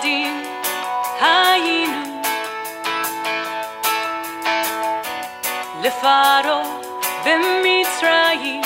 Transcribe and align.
עבדים 0.00 0.42
היינו 1.20 2.22
לפרעה 5.82 6.62
במצרים 7.24 8.62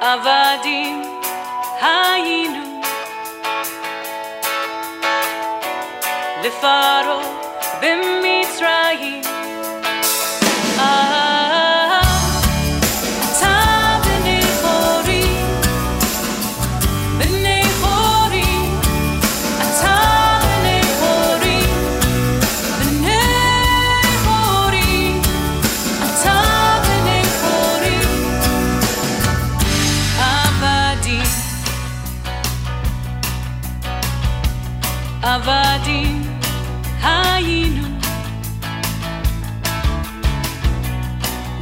עבדים 0.00 1.02
היינו 1.80 2.80
לפרעה 6.44 6.99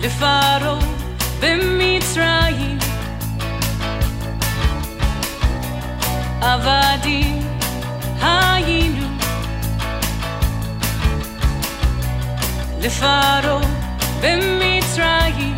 לפרעה 0.01 0.79
במצרים 1.39 2.77
עבדים 6.41 7.39
היינו 8.21 9.07
לפרעה 12.81 13.61
במצרים 14.21 15.57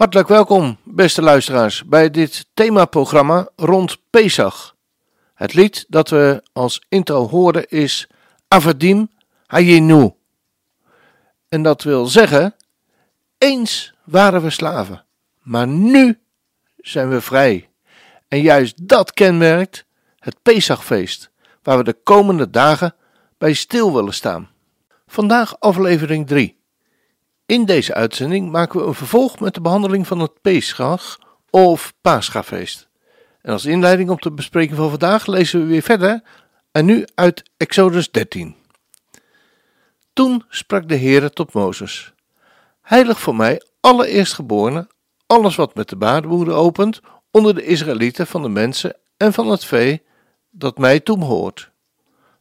Hartelijk 0.00 0.28
welkom, 0.28 0.76
beste 0.84 1.22
luisteraars, 1.22 1.84
bij 1.84 2.10
dit 2.10 2.46
themaprogramma 2.54 3.48
rond 3.56 3.98
Pesach. 4.10 4.76
Het 5.34 5.54
lied 5.54 5.84
dat 5.88 6.08
we 6.08 6.42
als 6.52 6.82
intro 6.88 7.28
horen 7.28 7.68
is 7.68 8.08
Avadim 8.48 9.10
Hayenu. 9.46 10.12
En 11.48 11.62
dat 11.62 11.82
wil 11.82 12.06
zeggen, 12.06 12.54
eens 13.38 13.94
waren 14.04 14.42
we 14.42 14.50
slaven, 14.50 15.04
maar 15.42 15.66
nu 15.66 16.18
zijn 16.76 17.10
we 17.10 17.20
vrij. 17.20 17.68
En 18.28 18.40
juist 18.40 18.88
dat 18.88 19.12
kenmerkt 19.12 19.84
het 20.18 20.42
Pesachfeest, 20.42 21.30
waar 21.62 21.76
we 21.76 21.84
de 21.84 21.96
komende 22.02 22.50
dagen 22.50 22.94
bij 23.38 23.52
stil 23.52 23.94
willen 23.94 24.14
staan. 24.14 24.50
Vandaag 25.06 25.60
aflevering 25.60 26.26
3. 26.26 26.59
In 27.50 27.64
deze 27.64 27.94
uitzending 27.94 28.50
maken 28.50 28.80
we 28.80 28.86
een 28.86 28.94
vervolg 28.94 29.40
met 29.40 29.54
de 29.54 29.60
behandeling 29.60 30.06
van 30.06 30.18
het 30.18 30.40
Pesach 30.40 31.18
of 31.50 31.92
Paschafeest. 32.00 32.88
En 33.42 33.52
als 33.52 33.64
inleiding 33.64 34.10
op 34.10 34.22
de 34.22 34.32
bespreking 34.32 34.76
van 34.76 34.90
vandaag 34.90 35.26
lezen 35.26 35.60
we 35.60 35.66
weer 35.66 35.82
verder 35.82 36.22
en 36.72 36.84
nu 36.84 37.04
uit 37.14 37.50
Exodus 37.56 38.10
13. 38.10 38.56
Toen 40.12 40.44
sprak 40.48 40.88
de 40.88 40.96
Heere 40.96 41.30
tot 41.30 41.52
Mozes: 41.52 42.12
Heilig 42.80 43.20
voor 43.20 43.36
mij 43.36 43.62
alle 43.80 44.06
eerstgeborenen, 44.06 44.88
alles 45.26 45.56
wat 45.56 45.74
met 45.74 45.88
de 45.88 45.96
baarmoeder 45.96 46.54
opent, 46.54 47.00
onder 47.30 47.54
de 47.54 47.64
Israëlieten 47.64 48.26
van 48.26 48.42
de 48.42 48.48
mensen 48.48 48.96
en 49.16 49.32
van 49.32 49.48
het 49.48 49.64
vee 49.64 50.02
dat 50.50 50.78
mij 50.78 51.00
toebehoort. 51.00 51.70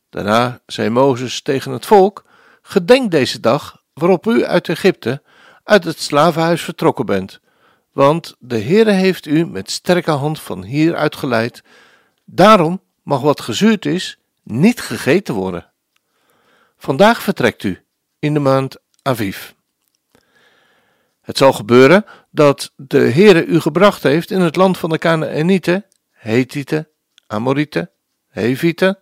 Daarna 0.09 0.61
zei 0.65 0.89
Mozes 0.89 1.41
tegen 1.41 1.71
het 1.71 1.85
volk: 1.85 2.25
Gedenk 2.61 3.11
deze 3.11 3.39
dag 3.39 3.78
waarop 3.99 4.25
u 4.25 4.45
uit 4.45 4.69
Egypte, 4.69 5.21
uit 5.63 5.83
het 5.83 5.99
slavenhuis 5.99 6.61
vertrokken 6.61 7.05
bent. 7.05 7.39
Want 7.91 8.35
de 8.39 8.59
Heere 8.59 8.91
heeft 8.91 9.25
u 9.25 9.45
met 9.45 9.71
sterke 9.71 10.11
hand 10.11 10.41
van 10.41 10.63
hier 10.63 10.95
uitgeleid. 10.95 11.63
Daarom 12.25 12.81
mag 13.03 13.21
wat 13.21 13.41
gezuurd 13.41 13.85
is 13.85 14.19
niet 14.43 14.81
gegeten 14.81 15.33
worden. 15.33 15.71
Vandaag 16.77 17.21
vertrekt 17.21 17.63
u 17.63 17.83
in 18.19 18.33
de 18.33 18.39
maand 18.39 18.77
Aviv. 19.01 19.51
Het 21.21 21.37
zal 21.37 21.53
gebeuren 21.53 22.05
dat 22.31 22.71
de 22.75 22.99
Heere 22.99 23.45
u 23.45 23.59
gebracht 23.59 24.03
heeft 24.03 24.31
in 24.31 24.41
het 24.41 24.55
land 24.55 24.77
van 24.77 24.89
de 24.89 24.97
Canaanieten, 24.97 25.85
Hethieten, 26.11 26.87
Amorieten, 27.27 27.89
Hevieten, 28.29 28.99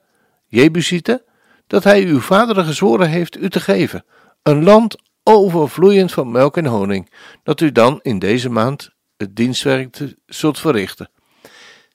Jebusieten, 0.47 1.21
dat 1.67 1.83
hij 1.83 2.03
uw 2.03 2.19
vaderen 2.19 2.65
gezworen 2.65 3.09
heeft 3.09 3.37
u 3.37 3.49
te 3.49 3.59
geven, 3.59 4.05
een 4.47 4.63
land 4.63 4.95
overvloeiend 5.23 6.11
van 6.11 6.31
melk 6.31 6.57
en 6.57 6.65
honing, 6.65 7.09
dat 7.43 7.61
u 7.61 7.71
dan 7.71 7.99
in 8.01 8.19
deze 8.19 8.49
maand 8.49 8.89
het 9.17 9.35
dienstwerk 9.35 10.15
zult 10.25 10.59
verrichten. 10.59 11.09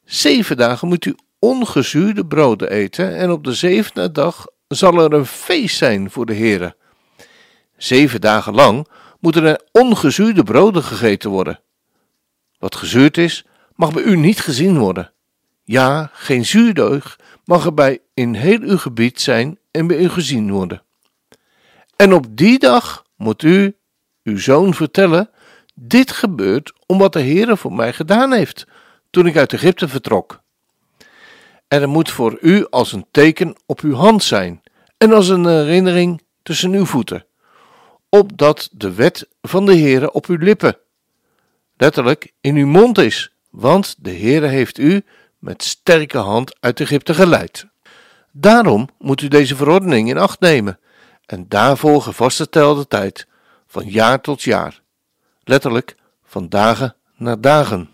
Zeven 0.05 0.57
dagen 0.57 0.89
moet 0.89 1.05
u 1.05 1.15
ongezuurde 1.39 2.27
broden 2.27 2.71
eten 2.71 3.17
en 3.17 3.31
op 3.31 3.45
de 3.45 3.55
zevende 3.55 4.13
dag 4.13 4.47
zal 4.69 4.99
er 4.99 5.13
een 5.13 5.27
feest 5.27 5.77
zijn 5.77 6.11
voor 6.11 6.27
de 6.27 6.35
Heere. 6.35 6.77
Zeven 7.77 8.21
dagen 8.21 8.55
lang 8.55 8.89
moeten 9.21 9.45
er 9.45 9.61
ongezuurde 9.71 10.43
broden 10.43 10.83
gegeten 10.83 11.31
worden. 11.31 11.61
Wat 12.59 12.77
gezuurd 12.77 13.19
is, 13.19 13.45
mag 13.75 13.93
bij 13.93 14.03
u 14.03 14.17
niet 14.17 14.41
gezien 14.41 14.79
worden. 14.79 15.13
Ja, 15.65 16.11
geen 16.13 16.45
zuurdeug 16.45 17.19
mag 17.45 17.65
er 17.65 17.75
bij 17.75 17.99
in 18.15 18.35
heel 18.35 18.61
uw 18.61 18.79
gebied 18.79 19.21
zijn 19.21 19.59
en 19.71 19.87
bij 19.87 19.99
u 19.99 20.09
gezien 20.09 20.51
worden. 20.51 20.83
En 21.97 22.13
op 22.13 22.27
die 22.31 22.59
dag 22.59 23.05
moet 23.17 23.43
u 23.43 23.77
uw 24.23 24.39
zoon 24.39 24.75
vertellen: 24.75 25.31
Dit 25.75 26.11
gebeurt 26.11 26.73
omdat 26.87 27.13
de 27.13 27.21
Heere 27.21 27.57
voor 27.57 27.73
mij 27.73 27.93
gedaan 27.93 28.33
heeft 28.33 28.67
toen 29.11 29.27
ik 29.27 29.37
uit 29.37 29.53
Egypte 29.53 29.89
vertrok. 29.89 30.41
En 31.69 31.83
er 31.83 31.89
moet 31.89 32.11
voor 32.11 32.39
u 32.41 32.67
als 32.71 32.93
een 32.93 33.07
teken 33.11 33.57
op 33.67 33.81
uw 33.81 33.95
hand 33.95 34.23
zijn 34.23 34.63
en 34.97 35.13
als 35.13 35.29
een 35.29 35.47
herinnering 35.47 36.23
tussen 36.43 36.73
uw 36.73 36.85
voeten, 36.85 37.27
opdat 38.09 38.69
de 38.73 38.95
wet 38.95 39.29
van 39.43 39.67
de 39.67 39.79
Heere 39.79 40.13
op 40.13 40.27
uw 40.27 40.37
lippen, 40.37 40.77
letterlijk 41.77 42.33
in 42.41 42.57
uw 42.57 42.67
mond 42.67 42.99
is, 42.99 43.33
want 43.51 43.95
de 43.99 44.11
Heere 44.11 44.47
heeft 44.47 44.79
u 44.79 45.05
met 45.39 45.63
sterke 45.63 46.19
hand 46.19 46.57
uit 46.61 46.81
Egypte 46.81 47.15
geleid. 47.15 47.67
Daarom 48.31 48.89
moet 48.99 49.21
u 49.21 49.29
deze 49.29 49.57
verordening 49.57 50.09
in 50.09 50.19
acht 50.19 50.41
nemen 50.41 50.79
en 51.33 51.45
daarvoor 51.49 52.03
gevaststelde 52.03 52.87
tijd, 52.89 53.27
van 53.67 53.85
jaar 53.89 54.21
tot 54.21 54.43
jaar, 54.43 54.81
letterlijk 55.45 55.95
van 56.25 56.49
dagen 56.49 56.97
naar 57.17 57.41
dagen. 57.41 57.91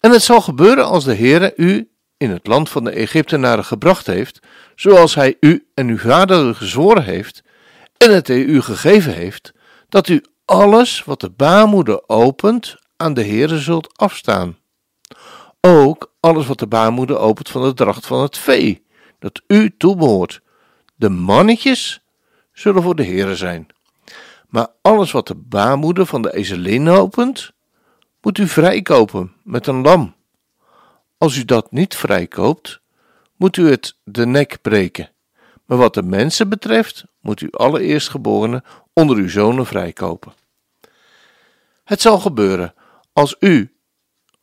En 0.00 0.10
het 0.10 0.22
zal 0.22 0.40
gebeuren 0.40 0.84
als 0.84 1.04
de 1.04 1.14
Heere 1.14 1.52
u 1.56 1.90
in 2.16 2.30
het 2.30 2.46
land 2.46 2.68
van 2.68 2.84
de 2.84 2.90
Egyptenaren 2.90 3.64
gebracht 3.64 4.06
heeft, 4.06 4.40
zoals 4.74 5.14
hij 5.14 5.36
u 5.40 5.68
en 5.74 5.88
uw 5.88 5.98
vader 5.98 6.54
gezworen 6.54 7.04
heeft, 7.04 7.42
en 7.96 8.14
het 8.14 8.28
u 8.28 8.62
gegeven 8.62 9.14
heeft, 9.14 9.52
dat 9.88 10.08
u 10.08 10.24
alles 10.44 11.04
wat 11.04 11.20
de 11.20 11.30
baarmoeder 11.30 12.02
opent 12.06 12.76
aan 12.96 13.14
de 13.14 13.24
Heere 13.24 13.58
zult 13.58 13.98
afstaan. 13.98 14.58
Ook 15.60 16.12
alles 16.20 16.46
wat 16.46 16.58
de 16.58 16.66
baarmoeder 16.66 17.18
opent 17.18 17.48
van 17.48 17.62
de 17.62 17.74
dracht 17.74 18.06
van 18.06 18.22
het 18.22 18.38
vee, 18.38 18.86
dat 19.18 19.40
u 19.46 19.76
toebehoort. 19.76 20.40
De 20.96 21.08
mannetjes 21.08 21.99
zullen 22.60 22.82
voor 22.82 22.94
de 22.94 23.04
Heere 23.04 23.36
zijn. 23.36 23.66
Maar 24.48 24.68
alles 24.82 25.12
wat 25.12 25.26
de 25.26 25.34
baarmoeder 25.34 26.06
van 26.06 26.22
de 26.22 26.34
ezelin 26.34 26.88
opent, 26.88 27.52
moet 28.22 28.38
u 28.38 28.48
vrijkopen 28.48 29.32
met 29.42 29.66
een 29.66 29.82
lam. 29.82 30.14
Als 31.18 31.36
u 31.36 31.44
dat 31.44 31.72
niet 31.72 31.96
vrijkoopt, 31.96 32.80
moet 33.36 33.56
u 33.56 33.70
het 33.70 33.96
de 34.04 34.26
nek 34.26 34.58
breken. 34.62 35.10
Maar 35.64 35.78
wat 35.78 35.94
de 35.94 36.02
mensen 36.02 36.48
betreft, 36.48 37.04
moet 37.20 37.40
u 37.40 37.48
alle 37.50 37.80
eerstgeborenen 37.80 38.64
onder 38.92 39.16
uw 39.16 39.28
zonen 39.28 39.66
vrijkopen. 39.66 40.32
Het 41.84 42.00
zal 42.00 42.18
gebeuren 42.18 42.74
als 43.12 43.36
u, 43.38 43.74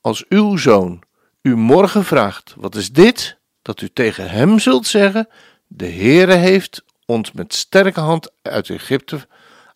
als 0.02 0.26
uw 0.30 0.58
zoon, 0.58 1.04
u 1.42 1.56
morgen 1.56 2.04
vraagt: 2.04 2.54
wat 2.58 2.76
is 2.76 2.92
dit? 2.92 3.38
Dat 3.62 3.82
u 3.82 3.90
tegen 3.94 4.30
hem 4.30 4.60
zult 4.60 4.88
zeggen: 4.88 5.28
De 5.68 5.90
Heere 5.92 6.34
heeft 6.34 6.84
ons 7.08 7.32
met 7.32 7.54
sterke 7.54 8.00
hand 8.00 8.32
uit 8.42 8.70
Egypte, 8.70 9.28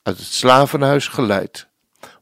uit 0.04 0.18
het 0.18 0.26
slavenhuis 0.26 1.08
geleid. 1.08 1.68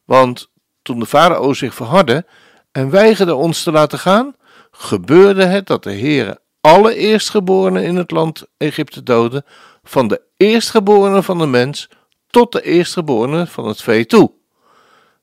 Want 0.04 0.50
toen 0.82 0.98
de 0.98 1.06
farao 1.06 1.52
zich 1.52 1.74
verhardde 1.74 2.26
en 2.72 2.90
weigerde 2.90 3.34
ons 3.34 3.62
te 3.62 3.72
laten 3.72 3.98
gaan, 3.98 4.34
gebeurde 4.70 5.44
het 5.44 5.66
dat 5.66 5.82
de 5.82 5.98
Heere 5.98 6.40
alle 6.60 6.94
eerstgeborenen 6.94 7.84
in 7.84 7.96
het 7.96 8.10
land 8.10 8.46
Egypte 8.56 9.02
doodde, 9.02 9.44
van 9.82 10.08
de 10.08 10.22
eerstgeborenen 10.36 11.24
van 11.24 11.38
de 11.38 11.46
mens 11.46 11.88
tot 12.26 12.52
de 12.52 12.62
eerstgeborenen 12.62 13.48
van 13.48 13.66
het 13.66 13.82
vee 13.82 14.06
toe. 14.06 14.32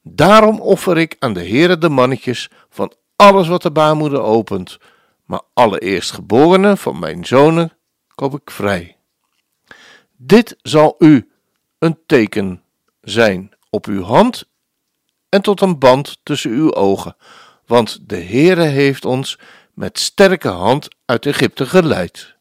Daarom 0.01 0.59
offer 0.59 0.97
ik 0.97 1.15
aan 1.19 1.33
de 1.33 1.47
Heere 1.47 1.77
de 1.77 1.89
mannetjes 1.89 2.49
van 2.69 2.93
alles 3.15 3.47
wat 3.47 3.61
de 3.61 3.71
baarmoeder 3.71 4.21
opent, 4.21 4.77
maar 5.25 5.41
alle 5.53 5.79
eerstgeborenen 5.79 6.77
van 6.77 6.99
mijn 6.99 7.25
zonen 7.25 7.71
koop 8.15 8.33
ik 8.33 8.51
vrij. 8.51 8.96
Dit 10.17 10.57
zal 10.61 10.95
u 10.99 11.31
een 11.79 11.99
teken 12.05 12.63
zijn 13.01 13.51
op 13.69 13.85
uw 13.85 14.01
hand 14.01 14.49
en 15.29 15.41
tot 15.41 15.61
een 15.61 15.79
band 15.79 16.19
tussen 16.23 16.51
uw 16.51 16.73
ogen, 16.73 17.15
want 17.65 18.09
de 18.09 18.21
Heere 18.21 18.63
heeft 18.63 19.05
ons 19.05 19.39
met 19.73 19.99
sterke 19.99 20.47
hand 20.47 20.87
uit 21.05 21.25
Egypte 21.25 21.65
geleid. 21.65 22.35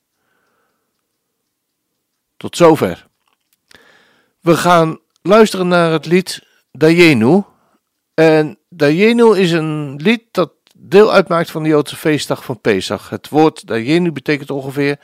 Tot 2.37 2.57
zover. 2.57 3.07
We 4.41 4.57
gaan 4.57 4.99
luisteren 5.23 5.69
naar 5.69 5.93
het 5.93 6.07
lied 6.07 6.47
Dayenu. 6.73 7.43
En 8.15 8.59
Dayenu 8.69 9.37
is 9.37 9.53
een 9.53 9.97
lied 9.97 10.23
dat 10.31 10.53
deel 10.77 11.13
uitmaakt 11.13 11.51
van 11.51 11.63
de 11.63 11.69
Joodse 11.69 11.97
feestdag 11.97 12.45
van 12.45 12.61
Pesach. 12.61 13.11
Het 13.11 13.29
woord 13.29 13.67
Dayenu 13.67 14.13
betekent 14.13 14.51
ongeveer 14.51 14.99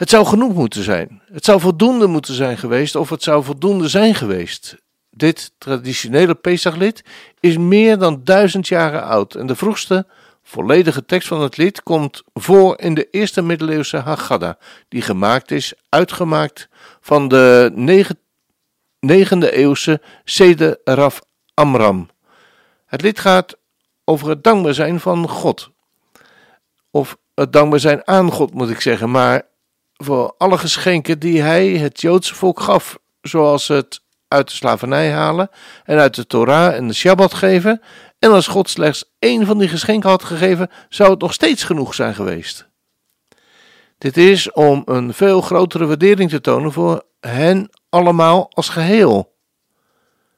het 0.00 0.10
zou 0.10 0.26
genoeg 0.26 0.54
moeten 0.54 0.82
zijn. 0.82 1.22
Het 1.32 1.44
zou 1.44 1.60
voldoende 1.60 2.06
moeten 2.06 2.34
zijn 2.34 2.58
geweest 2.58 2.96
of 2.96 3.10
het 3.10 3.22
zou 3.22 3.44
voldoende 3.44 3.88
zijn 3.88 4.14
geweest. 4.14 4.76
Dit 5.10 5.52
traditionele 5.58 6.34
Pesachlied 6.34 7.04
is 7.40 7.56
meer 7.56 7.98
dan 7.98 8.20
duizend 8.24 8.68
jaren 8.68 9.02
oud 9.02 9.34
en 9.34 9.46
de 9.46 9.56
vroegste 9.56 10.06
volledige 10.42 11.04
tekst 11.04 11.28
van 11.28 11.40
het 11.40 11.56
lied 11.56 11.82
komt 11.82 12.22
voor 12.34 12.78
in 12.78 12.94
de 12.94 13.08
eerste 13.10 13.42
middeleeuwse 13.42 13.96
Haggadah, 13.96 14.54
die 14.88 15.02
gemaakt 15.02 15.50
is, 15.50 15.72
uitgemaakt 15.88 16.68
van 17.00 17.28
de 17.28 17.72
9e 19.00 19.52
eeuwse 19.52 20.00
Sede 20.24 20.80
Raf 20.84 21.20
Amram. 21.54 22.08
Het 22.86 23.02
lied 23.02 23.18
gaat 23.18 23.56
over 24.04 24.28
het 24.28 24.44
dankbaar 24.44 24.74
zijn 24.74 25.00
van 25.00 25.28
God. 25.28 25.70
Of 26.90 27.16
het 27.34 27.52
dankbaar 27.52 27.80
zijn 27.80 28.06
aan 28.06 28.30
God, 28.30 28.54
moet 28.54 28.70
ik 28.70 28.80
zeggen, 28.80 29.10
maar 29.10 29.48
voor 30.02 30.34
alle 30.38 30.58
geschenken 30.58 31.18
die 31.18 31.42
hij 31.42 31.68
het 31.68 32.00
Joodse 32.00 32.34
volk 32.34 32.60
gaf, 32.60 32.98
zoals 33.22 33.68
het 33.68 34.00
uit 34.28 34.48
de 34.48 34.54
slavernij 34.54 35.12
halen 35.12 35.50
en 35.84 35.98
uit 35.98 36.14
de 36.14 36.26
Torah 36.26 36.74
en 36.74 36.88
de 36.88 36.94
Shabbat 36.94 37.34
geven. 37.34 37.82
En 38.18 38.30
als 38.30 38.46
God 38.46 38.70
slechts 38.70 39.04
één 39.18 39.46
van 39.46 39.58
die 39.58 39.68
geschenken 39.68 40.10
had 40.10 40.24
gegeven, 40.24 40.70
zou 40.88 41.10
het 41.10 41.20
nog 41.20 41.32
steeds 41.32 41.64
genoeg 41.64 41.94
zijn 41.94 42.14
geweest. 42.14 42.68
Dit 43.98 44.16
is 44.16 44.52
om 44.52 44.82
een 44.84 45.14
veel 45.14 45.40
grotere 45.40 45.86
waardering 45.86 46.30
te 46.30 46.40
tonen 46.40 46.72
voor 46.72 47.02
hen 47.20 47.70
allemaal 47.88 48.50
als 48.54 48.68
geheel. 48.68 49.36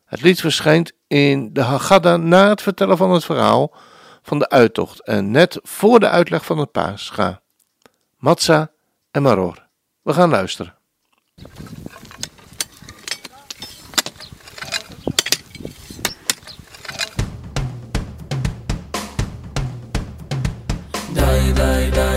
Het 0.05 0.23
lied 0.23 0.41
verschijnt 0.41 0.93
in 1.07 1.53
de 1.53 1.63
Haggadah 1.63 2.23
na 2.23 2.49
het 2.49 2.63
vertellen 2.63 2.97
van 2.97 3.11
het 3.11 3.25
verhaal 3.25 3.75
van 4.23 4.39
de 4.39 4.49
uittocht 4.49 5.05
en 5.05 5.31
net 5.31 5.59
voor 5.63 6.01
de 6.01 6.09
uitleg 6.09 6.45
van 6.45 6.59
het 6.59 6.73
Pascha. 6.73 7.43
Matzah 8.17 8.67
en 9.13 9.23
Maror. 9.23 9.69
We 10.03 10.13
gaan 10.13 10.31
luisteren. 10.31 10.75
Die, 21.13 21.53
die, 21.53 21.91
die, 21.91 22.12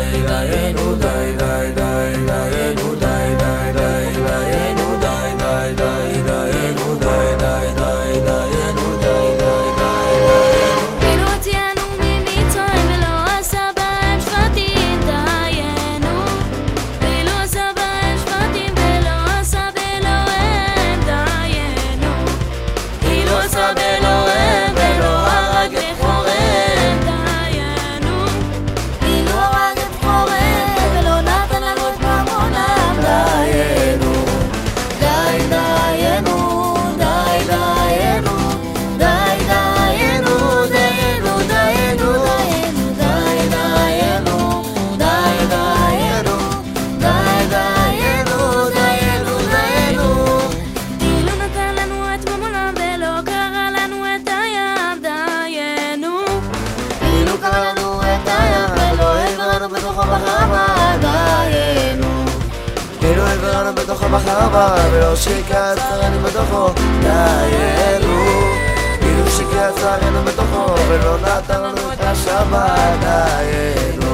שרנו 69.79 70.23
בתוכו 70.23 70.75
ולא 70.89 71.17
נתן 71.17 71.61
לנו 71.61 71.93
את 71.93 71.99
השבת 72.01 72.99
דיינו 72.99 74.04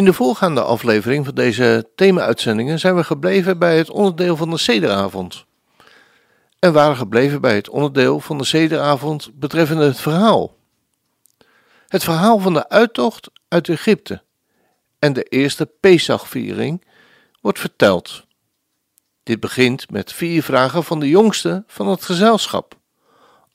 In 0.00 0.06
de 0.06 0.12
voorgaande 0.12 0.62
aflevering 0.62 1.24
van 1.24 1.34
deze 1.34 1.90
thema-uitzendingen 1.94 2.78
zijn 2.78 2.96
we 2.96 3.04
gebleven 3.04 3.58
bij 3.58 3.78
het 3.78 3.90
onderdeel 3.90 4.36
van 4.36 4.50
de 4.50 4.58
Sederavond. 4.58 5.44
En 6.58 6.72
waren 6.72 6.96
gebleven 6.96 7.40
bij 7.40 7.54
het 7.54 7.68
onderdeel 7.68 8.20
van 8.20 8.38
de 8.38 8.44
Sederavond 8.44 9.30
betreffende 9.34 9.84
het 9.84 10.00
verhaal. 10.00 10.56
Het 11.88 12.04
verhaal 12.04 12.38
van 12.38 12.52
de 12.52 12.68
uittocht 12.68 13.30
uit 13.48 13.68
Egypte 13.68 14.22
en 14.98 15.12
de 15.12 15.22
eerste 15.22 15.66
Pesachviering 15.80 16.84
wordt 17.40 17.58
verteld. 17.58 18.26
Dit 19.22 19.40
begint 19.40 19.90
met 19.90 20.12
vier 20.12 20.42
vragen 20.42 20.84
van 20.84 21.00
de 21.00 21.08
jongste 21.08 21.64
van 21.66 21.88
het 21.88 22.04
gezelschap 22.04 22.78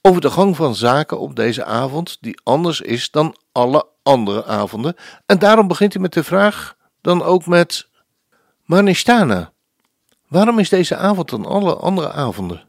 over 0.07 0.21
de 0.21 0.29
gang 0.29 0.55
van 0.55 0.75
zaken 0.75 1.19
op 1.19 1.35
deze 1.35 1.63
avond, 1.63 2.17
die 2.21 2.39
anders 2.43 2.81
is 2.81 3.11
dan 3.11 3.35
alle 3.51 3.87
andere 4.03 4.45
avonden. 4.45 4.95
En 5.25 5.39
daarom 5.39 5.67
begint 5.67 5.93
hij 5.93 6.01
met 6.01 6.13
de 6.13 6.23
vraag 6.23 6.75
dan 7.01 7.23
ook 7.23 7.45
met 7.45 7.87
Manishtana. 8.65 9.51
Waarom 10.27 10.59
is 10.59 10.69
deze 10.69 10.95
avond 10.95 11.29
dan 11.29 11.45
alle 11.45 11.75
andere 11.75 12.11
avonden? 12.11 12.63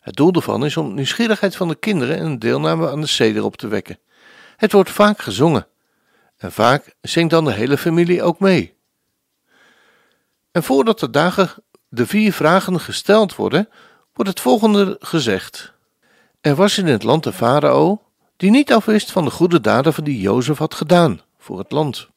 Het 0.00 0.16
doel 0.16 0.32
daarvan 0.32 0.64
is 0.64 0.76
om 0.76 0.94
nieuwsgierigheid 0.94 1.56
van 1.56 1.68
de 1.68 1.74
kinderen 1.74 2.18
en 2.18 2.38
deelname 2.38 2.90
aan 2.90 3.00
de 3.00 3.06
seder 3.06 3.44
op 3.44 3.56
te 3.56 3.68
wekken. 3.68 3.98
Het 4.56 4.72
wordt 4.72 4.90
vaak 4.90 5.22
gezongen 5.22 5.66
en 6.36 6.52
vaak 6.52 6.94
zingt 7.00 7.30
dan 7.30 7.44
de 7.44 7.52
hele 7.52 7.78
familie 7.78 8.22
ook 8.22 8.38
mee. 8.38 8.74
En 10.52 10.62
voordat 10.62 11.00
de 11.00 11.10
dagen 11.10 11.50
de 11.88 12.06
vier 12.06 12.32
vragen 12.32 12.80
gesteld 12.80 13.34
worden, 13.34 13.68
wordt 14.12 14.30
het 14.30 14.40
volgende 14.40 14.96
gezegd. 15.00 15.73
Er 16.44 16.54
was 16.54 16.78
in 16.78 16.86
het 16.86 17.02
land 17.02 17.22
de 17.22 17.32
farao 17.32 18.02
die 18.36 18.50
niet 18.50 18.72
afwist 18.72 19.12
van 19.12 19.24
de 19.24 19.30
goede 19.30 19.60
daden 19.60 19.94
van 19.94 20.04
die 20.04 20.20
Jozef 20.20 20.58
had 20.58 20.74
gedaan 20.74 21.20
voor 21.38 21.58
het 21.58 21.72
land. 21.72 22.08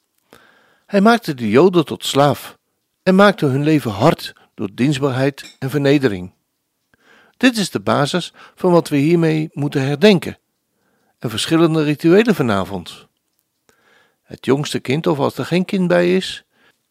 Hij 0.85 1.01
maakte 1.01 1.33
de 1.33 1.49
Joden 1.49 1.85
tot 1.85 2.05
slaaf 2.05 2.57
en 3.03 3.15
maakte 3.15 3.45
hun 3.45 3.63
leven 3.63 3.91
hard 3.91 4.33
door 4.53 4.69
dienstbaarheid 4.73 5.55
en 5.59 5.69
vernedering. 5.69 6.33
Dit 7.37 7.57
is 7.57 7.69
de 7.69 7.79
basis 7.79 8.33
van 8.55 8.71
wat 8.71 8.89
we 8.89 8.97
hiermee 8.97 9.49
moeten 9.53 9.81
herdenken 9.81 10.37
en 11.19 11.29
verschillende 11.29 11.83
rituelen 11.83 12.35
vanavond. 12.35 13.07
Het 14.23 14.45
jongste 14.45 14.79
kind, 14.79 15.07
of 15.07 15.19
als 15.19 15.37
er 15.37 15.45
geen 15.45 15.65
kind 15.65 15.87
bij 15.87 16.15
is, 16.15 16.43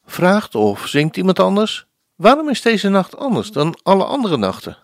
vraagt 0.05 0.55
of 0.55 0.87
zingt 0.87 1.17
iemand 1.17 1.39
anders: 1.39 1.87
Waarom 2.15 2.49
is 2.49 2.63
deze 2.63 2.89
nacht 2.89 3.17
anders 3.17 3.51
dan 3.51 3.79
alle 3.83 4.05
andere 4.05 4.37
nachten? 4.37 4.79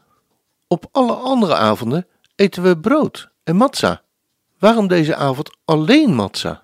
Op 0.66 0.88
alle 0.90 1.14
andere 1.14 1.54
avonden 1.54 2.06
eten 2.42 2.62
we 2.62 2.78
brood 2.78 3.28
en 3.44 3.56
matza. 3.56 4.02
Waarom 4.58 4.86
deze 4.86 5.14
avond 5.16 5.50
alleen 5.64 6.14
matza? 6.14 6.62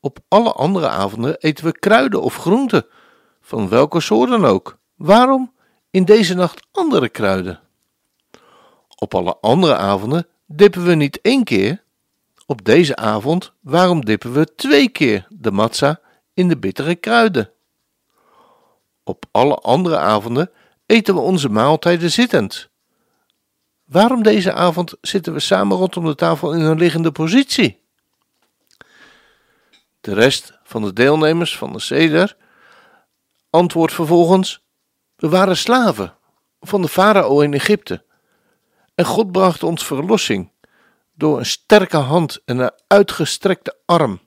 Op 0.00 0.18
alle 0.28 0.52
andere 0.52 0.88
avonden 0.88 1.36
eten 1.38 1.64
we 1.64 1.78
kruiden 1.78 2.22
of 2.22 2.36
groenten, 2.36 2.86
van 3.40 3.68
welke 3.68 4.00
soort 4.00 4.30
dan 4.30 4.44
ook. 4.44 4.78
Waarom 4.94 5.52
in 5.90 6.04
deze 6.04 6.34
nacht 6.34 6.66
andere 6.72 7.08
kruiden? 7.08 7.60
Op 8.96 9.14
alle 9.14 9.36
andere 9.40 9.76
avonden 9.76 10.26
dippen 10.46 10.84
we 10.84 10.94
niet 10.94 11.20
één 11.20 11.44
keer. 11.44 11.82
Op 12.46 12.64
deze 12.64 12.96
avond, 12.96 13.52
waarom 13.60 14.04
dippen 14.04 14.32
we 14.32 14.54
twee 14.54 14.88
keer 14.88 15.26
de 15.30 15.50
matza 15.50 16.00
in 16.34 16.48
de 16.48 16.56
bittere 16.56 16.94
kruiden? 16.94 17.50
Op 19.04 19.24
alle 19.30 19.54
andere 19.54 19.98
avonden 19.98 20.50
eten 20.86 21.14
we 21.14 21.20
onze 21.20 21.48
maaltijden 21.48 22.10
zittend. 22.10 22.72
Waarom 23.84 24.22
deze 24.22 24.52
avond 24.52 24.94
zitten 25.00 25.32
we 25.32 25.40
samen 25.40 25.76
rondom 25.76 26.04
de 26.04 26.14
tafel 26.14 26.52
in 26.52 26.60
een 26.60 26.78
liggende 26.78 27.12
positie? 27.12 27.82
De 30.00 30.14
rest 30.14 30.58
van 30.62 30.82
de 30.82 30.92
deelnemers 30.92 31.56
van 31.56 31.72
de 31.72 31.80
seder 31.80 32.36
antwoordt 33.50 33.94
vervolgens: 33.94 34.64
We 35.16 35.28
waren 35.28 35.56
slaven 35.56 36.14
van 36.60 36.82
de 36.82 36.88
farao 36.88 37.40
in 37.40 37.54
Egypte. 37.54 38.04
En 38.94 39.04
God 39.04 39.32
bracht 39.32 39.62
ons 39.62 39.84
verlossing 39.84 40.50
door 41.14 41.38
een 41.38 41.46
sterke 41.46 41.96
hand 41.96 42.40
en 42.44 42.58
een 42.58 42.72
uitgestrekte 42.86 43.76
arm. 43.86 44.20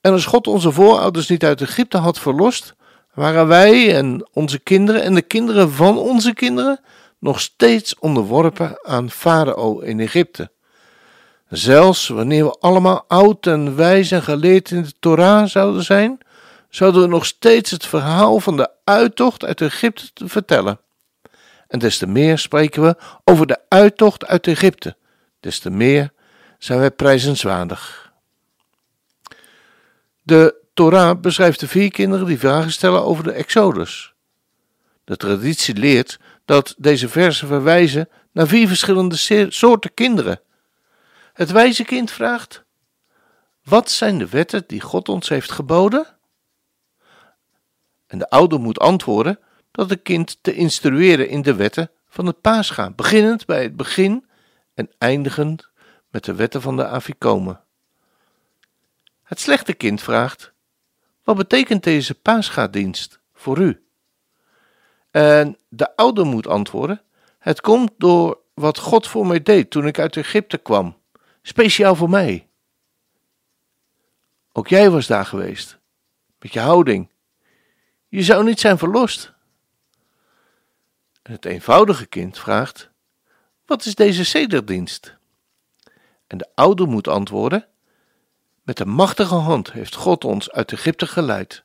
En 0.00 0.12
als 0.12 0.26
God 0.26 0.46
onze 0.46 0.72
voorouders 0.72 1.28
niet 1.28 1.44
uit 1.44 1.60
Egypte 1.60 1.98
had 1.98 2.18
verlost, 2.18 2.74
waren 3.14 3.46
wij 3.46 3.96
en 3.96 4.28
onze 4.32 4.58
kinderen 4.58 5.02
en 5.02 5.14
de 5.14 5.22
kinderen 5.22 5.70
van 5.70 5.98
onze 5.98 6.34
kinderen 6.34 6.80
nog 7.24 7.40
steeds 7.40 7.98
onderworpen 7.98 8.78
aan 8.82 9.10
Farao 9.10 9.78
in 9.80 10.00
Egypte. 10.00 10.50
Zelfs 11.48 12.08
wanneer 12.08 12.44
we 12.44 12.56
allemaal 12.60 13.04
oud 13.08 13.46
en 13.46 13.76
wijs 13.76 14.10
en 14.10 14.22
geleerd 14.22 14.70
in 14.70 14.82
de 14.82 14.92
Torah 15.00 15.46
zouden 15.46 15.82
zijn, 15.82 16.18
zouden 16.68 17.02
we 17.02 17.08
nog 17.08 17.26
steeds 17.26 17.70
het 17.70 17.86
verhaal 17.86 18.40
van 18.40 18.56
de 18.56 18.70
uittocht 18.84 19.44
uit 19.44 19.60
Egypte 19.60 20.12
te 20.12 20.28
vertellen. 20.28 20.80
En 21.68 21.78
des 21.78 21.98
te 21.98 22.06
meer 22.06 22.38
spreken 22.38 22.82
we 22.82 22.96
over 23.24 23.46
de 23.46 23.58
uittocht 23.68 24.26
uit 24.26 24.46
Egypte, 24.46 24.96
des 25.40 25.58
te 25.58 25.70
meer 25.70 26.12
zijn 26.58 26.78
wij 26.78 26.90
prijzenswaardig. 26.90 28.12
De 30.22 30.54
Torah 30.74 31.20
beschrijft 31.20 31.60
de 31.60 31.68
vier 31.68 31.90
kinderen 31.90 32.26
die 32.26 32.38
vragen 32.38 32.72
stellen 32.72 33.04
over 33.04 33.24
de 33.24 33.32
Exodus. 33.32 34.14
De 35.04 35.16
traditie 35.16 35.74
leert 35.74 36.18
dat 36.44 36.74
deze 36.78 37.08
versen 37.08 37.48
verwijzen 37.48 38.08
naar 38.32 38.46
vier 38.46 38.68
verschillende 38.68 39.16
soorten 39.48 39.94
kinderen. 39.94 40.40
Het 41.32 41.50
wijze 41.50 41.84
kind 41.84 42.10
vraagt: 42.10 42.64
Wat 43.64 43.90
zijn 43.90 44.18
de 44.18 44.28
wetten 44.28 44.64
die 44.66 44.80
God 44.80 45.08
ons 45.08 45.28
heeft 45.28 45.50
geboden? 45.50 46.06
En 48.06 48.18
de 48.18 48.30
ouder 48.30 48.60
moet 48.60 48.78
antwoorden 48.78 49.38
dat 49.70 49.90
het 49.90 50.02
kind 50.02 50.38
te 50.40 50.54
instrueren 50.54 51.28
in 51.28 51.42
de 51.42 51.54
wetten 51.54 51.90
van 52.08 52.26
het 52.26 52.40
paascha, 52.40 52.90
beginnend 52.90 53.46
bij 53.46 53.62
het 53.62 53.76
begin 53.76 54.26
en 54.74 54.90
eindigend 54.98 55.70
met 56.10 56.24
de 56.24 56.34
wetten 56.34 56.62
van 56.62 56.76
de 56.76 56.86
afikomen. 56.86 57.60
Het 59.22 59.40
slechte 59.40 59.74
kind 59.74 60.02
vraagt: 60.02 60.52
Wat 61.22 61.36
betekent 61.36 61.84
deze 61.84 62.14
paascha-dienst 62.14 63.20
voor 63.32 63.58
u? 63.58 63.83
En 65.14 65.58
de 65.68 65.96
ouder 65.96 66.26
moet 66.26 66.46
antwoorden: 66.46 67.02
Het 67.38 67.60
komt 67.60 67.90
door 67.98 68.38
wat 68.54 68.78
God 68.78 69.06
voor 69.06 69.26
mij 69.26 69.42
deed 69.42 69.70
toen 69.70 69.86
ik 69.86 69.98
uit 69.98 70.16
Egypte 70.16 70.58
kwam, 70.58 70.96
speciaal 71.42 71.94
voor 71.94 72.10
mij. 72.10 72.48
Ook 74.52 74.68
jij 74.68 74.90
was 74.90 75.06
daar 75.06 75.26
geweest, 75.26 75.78
met 76.38 76.52
je 76.52 76.60
houding. 76.60 77.10
Je 78.08 78.22
zou 78.22 78.44
niet 78.44 78.60
zijn 78.60 78.78
verlost. 78.78 79.32
En 81.22 81.32
het 81.32 81.44
eenvoudige 81.44 82.06
kind 82.06 82.38
vraagt: 82.38 82.90
Wat 83.66 83.84
is 83.84 83.94
deze 83.94 84.24
cederdienst? 84.24 85.16
En 86.26 86.38
de 86.38 86.48
ouder 86.54 86.88
moet 86.88 87.08
antwoorden: 87.08 87.66
Met 88.62 88.80
een 88.80 88.90
machtige 88.90 89.34
hand 89.34 89.72
heeft 89.72 89.94
God 89.94 90.24
ons 90.24 90.50
uit 90.50 90.72
Egypte 90.72 91.06
geleid. 91.06 91.64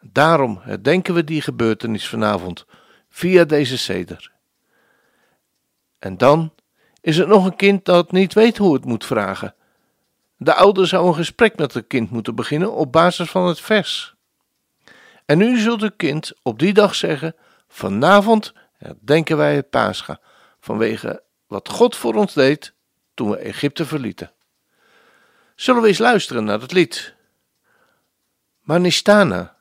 Daarom 0.00 0.58
herdenken 0.62 1.14
we 1.14 1.24
die 1.24 1.40
gebeurtenis 1.40 2.08
vanavond 2.08 2.66
via 3.08 3.44
deze 3.44 3.78
ceder. 3.78 4.32
En 5.98 6.16
dan 6.16 6.52
is 7.00 7.18
er 7.18 7.28
nog 7.28 7.44
een 7.44 7.56
kind 7.56 7.84
dat 7.84 8.12
niet 8.12 8.32
weet 8.32 8.56
hoe 8.56 8.74
het 8.74 8.84
moet 8.84 9.04
vragen. 9.04 9.54
De 10.36 10.54
ouder 10.54 10.86
zou 10.86 11.06
een 11.06 11.14
gesprek 11.14 11.56
met 11.56 11.74
het 11.74 11.86
kind 11.86 12.10
moeten 12.10 12.34
beginnen 12.34 12.72
op 12.72 12.92
basis 12.92 13.30
van 13.30 13.46
het 13.46 13.60
vers. 13.60 14.14
En 15.24 15.38
nu 15.38 15.58
zult 15.58 15.80
het 15.80 15.96
kind 15.96 16.32
op 16.42 16.58
die 16.58 16.72
dag 16.72 16.94
zeggen: 16.94 17.34
Vanavond 17.68 18.52
herdenken 18.78 19.36
wij 19.36 19.54
het 19.54 19.70
Pascha, 19.70 20.20
vanwege 20.60 21.22
wat 21.46 21.68
God 21.68 21.96
voor 21.96 22.14
ons 22.14 22.34
deed 22.34 22.74
toen 23.14 23.30
we 23.30 23.36
Egypte 23.36 23.86
verlieten. 23.86 24.32
Zullen 25.54 25.82
we 25.82 25.88
eens 25.88 25.98
luisteren 25.98 26.44
naar 26.44 26.60
het 26.60 26.72
lied? 26.72 27.14
Manistana 28.60 29.55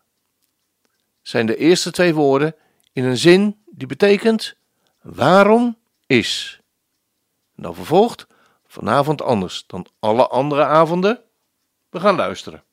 zijn 1.28 1.46
de 1.46 1.56
eerste 1.56 1.92
twee 1.92 2.14
woorden 2.14 2.56
in 2.92 3.04
een 3.04 3.18
zin 3.18 3.64
die 3.66 3.88
betekent 3.88 4.56
waarom 5.02 5.78
is. 6.06 6.60
Dan 7.56 7.76
vervolgt 7.76 8.28
vanavond 8.68 9.22
anders 9.22 9.64
dan 9.68 9.88
alle 10.00 10.28
andere 10.28 10.64
avonden. 10.64 11.22
We 11.90 12.00
gaan 12.00 12.16
luisteren. 12.16 12.64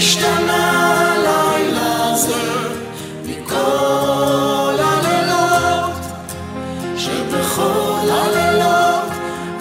השתנה 0.00 0.62
הלילה 1.12 2.12
הזה 2.12 2.42
מכל 3.24 4.74
הלילות 4.78 5.92
שבכל 6.96 8.08
הלילות 8.10 9.10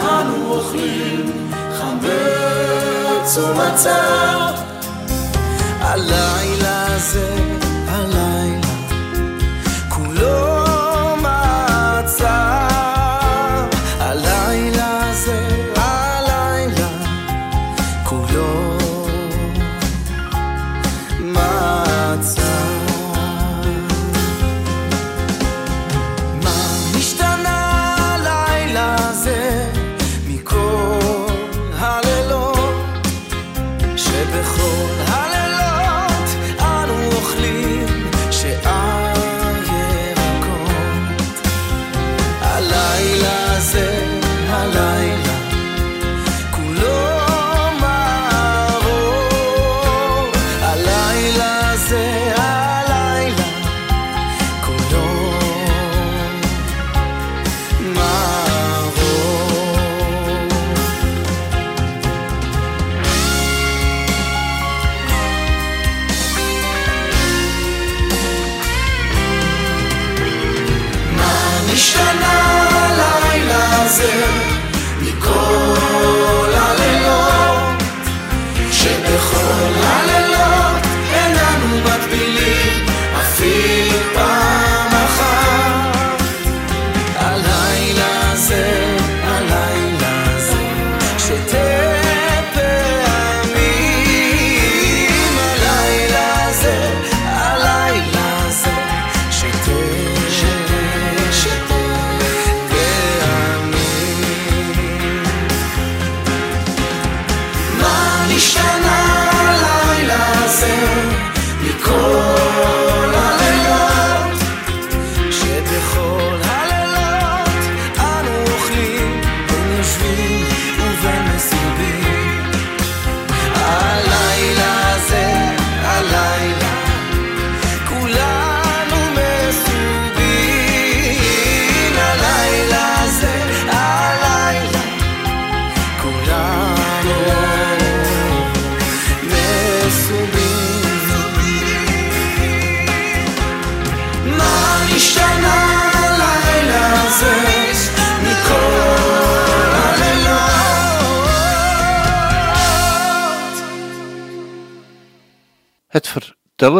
אנו 0.01 0.55
אוכלים 0.55 1.51
חמץ 1.79 3.37
ומצה. 3.37 4.29
עליי 5.81 6.38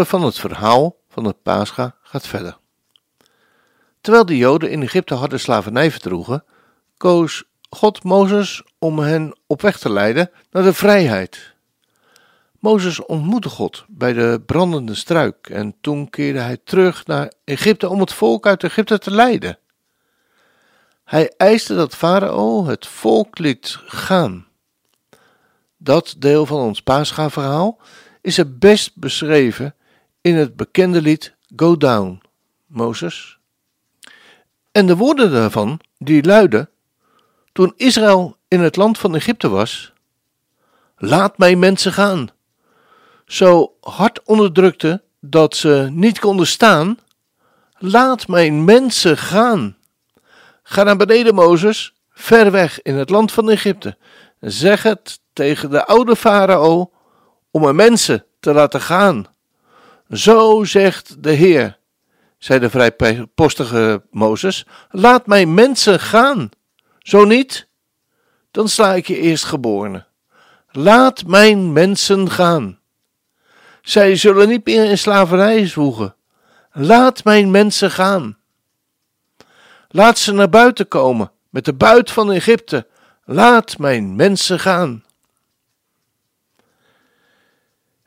van 0.05 0.23
het 0.23 0.39
verhaal 0.39 0.95
van 1.09 1.25
het 1.25 1.41
Pascha 1.41 1.95
gaat 2.01 2.27
verder. 2.27 2.57
Terwijl 4.01 4.25
de 4.25 4.37
Joden 4.37 4.71
in 4.71 4.81
Egypte 4.81 5.13
harde 5.13 5.37
slavernij 5.37 5.91
verdroegen, 5.91 6.43
koos 6.97 7.43
God 7.69 8.03
Mozes 8.03 8.63
om 8.79 8.99
hen 8.99 9.37
op 9.47 9.61
weg 9.61 9.79
te 9.79 9.91
leiden 9.91 10.31
naar 10.51 10.63
de 10.63 10.73
vrijheid. 10.73 11.53
Mozes 12.59 13.05
ontmoette 13.05 13.49
God 13.49 13.85
bij 13.87 14.13
de 14.13 14.41
brandende 14.45 14.95
struik 14.95 15.49
en 15.49 15.75
toen 15.81 16.09
keerde 16.09 16.39
hij 16.39 16.57
terug 16.63 17.05
naar 17.05 17.33
Egypte 17.43 17.89
om 17.89 17.99
het 17.99 18.13
volk 18.13 18.47
uit 18.47 18.63
Egypte 18.63 18.99
te 18.99 19.11
leiden. 19.11 19.59
Hij 21.03 21.33
eiste 21.37 21.75
dat 21.75 21.95
Farao 21.95 22.65
het 22.65 22.87
volk 22.87 23.39
liet 23.39 23.77
gaan. 23.85 24.47
Dat 25.77 26.15
deel 26.17 26.45
van 26.45 26.59
ons 26.59 26.81
Pascha-verhaal 26.81 27.79
is 28.21 28.37
het 28.37 28.59
best 28.59 28.95
beschreven 28.95 29.75
in 30.21 30.35
het 30.35 30.55
bekende 30.55 31.01
lied 31.01 31.35
Go 31.55 31.77
Down, 31.77 32.21
Mozes. 32.65 33.37
En 34.71 34.85
de 34.85 34.95
woorden 34.95 35.31
daarvan, 35.31 35.79
die 35.97 36.23
luiden: 36.23 36.69
Toen 37.51 37.73
Israël 37.75 38.37
in 38.47 38.59
het 38.59 38.75
land 38.75 38.97
van 38.97 39.15
Egypte 39.15 39.49
was, 39.49 39.93
laat 40.97 41.37
mijn 41.37 41.59
mensen 41.59 41.93
gaan. 41.93 42.29
Zo 43.25 43.73
hard 43.81 44.23
onderdrukte 44.23 45.03
dat 45.19 45.55
ze 45.55 45.87
niet 45.91 46.19
konden 46.19 46.47
staan, 46.47 46.99
laat 47.77 48.27
mijn 48.27 48.65
mensen 48.65 49.17
gaan. 49.17 49.77
Ga 50.63 50.83
naar 50.83 50.97
beneden, 50.97 51.35
Mozes, 51.35 51.93
ver 52.09 52.51
weg 52.51 52.81
in 52.81 52.95
het 52.95 53.09
land 53.09 53.31
van 53.31 53.49
Egypte. 53.49 53.97
Zeg 54.39 54.83
het 54.83 55.19
tegen 55.33 55.69
de 55.69 55.85
oude 55.85 56.15
farao 56.15 56.91
om 57.51 57.61
mijn 57.61 57.75
mensen 57.75 58.25
te 58.39 58.53
laten 58.53 58.81
gaan. 58.81 59.25
Zo 60.09 60.63
zegt 60.63 61.23
de 61.23 61.31
Heer, 61.31 61.77
zei 62.37 62.59
de 62.59 62.69
vrijpostige 62.69 64.03
Mozes, 64.11 64.65
laat 64.89 65.27
mijn 65.27 65.53
mensen 65.53 65.99
gaan. 65.99 66.49
Zo 66.99 67.25
niet, 67.25 67.67
dan 68.51 68.69
sla 68.69 68.93
ik 68.93 69.07
je 69.07 69.17
eerstgeborene. 69.17 70.05
Laat 70.71 71.25
mijn 71.25 71.73
mensen 71.73 72.31
gaan. 72.31 72.79
Zij 73.81 74.15
zullen 74.15 74.47
niet 74.47 74.65
meer 74.65 74.89
in 74.89 74.97
slavernij 74.97 75.67
zwoegen. 75.67 76.15
Laat 76.71 77.23
mijn 77.23 77.51
mensen 77.51 77.91
gaan. 77.91 78.37
Laat 79.87 80.17
ze 80.17 80.33
naar 80.33 80.49
buiten 80.49 80.87
komen 80.87 81.31
met 81.49 81.65
de 81.65 81.73
buit 81.73 82.11
van 82.11 82.31
Egypte. 82.31 82.87
Laat 83.25 83.77
mijn 83.77 84.15
mensen 84.15 84.59
gaan. 84.59 85.03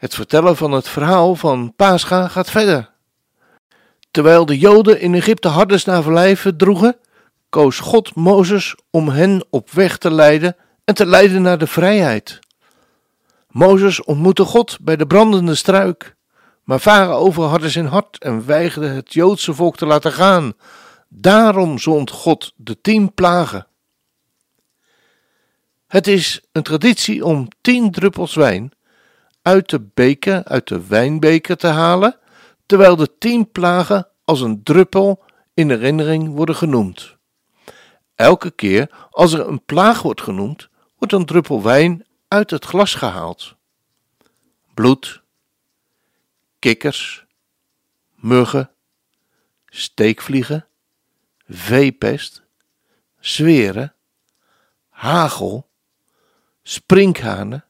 Het 0.03 0.15
vertellen 0.15 0.57
van 0.57 0.73
het 0.73 0.89
verhaal 0.89 1.37
van 1.37 1.73
Pascha 1.77 2.29
gaat 2.29 2.51
verder. 2.51 2.91
Terwijl 4.11 4.47
de 4.47 4.59
Joden 4.59 5.01
in 5.01 5.15
Egypte 5.15 5.49
harde 5.49 5.79
slavernij 5.79 6.37
verdroegen, 6.37 6.97
koos 7.49 7.79
God 7.79 8.15
Mozes 8.15 8.77
om 8.91 9.09
hen 9.09 9.47
op 9.51 9.71
weg 9.71 9.99
te 9.99 10.11
leiden 10.11 10.57
en 10.85 10.95
te 10.95 11.07
leiden 11.07 11.43
naar 11.43 11.59
de 11.59 11.67
vrijheid. 11.67 12.39
Mozes 13.51 14.05
ontmoette 14.05 14.45
God 14.45 14.79
bij 14.81 14.97
de 14.97 15.07
brandende 15.07 15.55
struik, 15.55 16.17
maar 16.65 16.79
Farao 16.79 17.31
verhardde 17.31 17.71
zijn 17.71 17.87
hart 17.87 18.19
en 18.19 18.47
weigerde 18.47 18.89
het 18.89 19.13
Joodse 19.13 19.55
volk 19.55 19.77
te 19.77 19.87
laten 19.87 20.13
gaan. 20.13 20.53
Daarom 21.09 21.79
zond 21.79 22.11
God 22.11 22.53
de 22.57 22.81
tien 22.81 23.15
plagen. 23.15 23.67
Het 25.87 26.07
is 26.07 26.41
een 26.53 26.63
traditie 26.63 27.25
om 27.25 27.49
tien 27.61 27.91
druppels 27.91 28.35
wijn 28.35 28.73
uit 29.43 29.71
de 29.71 29.81
beker, 29.81 30.45
uit 30.45 30.69
de 30.69 30.87
wijnbeker 30.87 31.57
te 31.57 31.67
halen, 31.67 32.19
terwijl 32.67 32.97
de 32.97 33.19
tien 33.19 33.51
plagen 33.51 34.09
als 34.25 34.41
een 34.41 34.63
druppel 34.63 35.25
in 35.55 35.71
herinnering 35.71 36.35
worden 36.35 36.55
genoemd. 36.55 37.17
Elke 38.15 38.51
keer 38.51 39.09
als 39.11 39.33
er 39.33 39.49
een 39.49 39.65
plaag 39.65 40.03
wordt 40.03 40.23
genoemd, 40.23 40.69
wordt 40.99 41.13
een 41.13 41.27
druppel 41.27 41.63
wijn 41.63 42.07
uit 42.29 42.51
het 42.51 42.65
glas 42.65 42.95
gehaald. 42.95 43.57
Bloed, 44.75 45.23
kikkers, 46.59 47.25
muggen, 48.15 48.71
steekvliegen, 49.67 50.67
veepest, 51.49 52.43
zweren, 53.21 53.95
hagel, 54.89 55.69
sprinkhanen, 56.63 57.65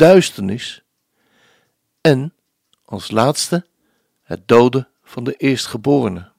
duisternis 0.00 0.82
en 2.00 2.34
als 2.84 3.10
laatste 3.10 3.66
het 4.22 4.48
doden 4.48 4.88
van 5.02 5.24
de 5.24 5.34
eerstgeborene. 5.34 6.30